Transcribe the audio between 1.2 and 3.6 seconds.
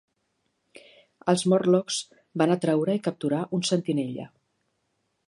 Els Morlocks van atraure i capturar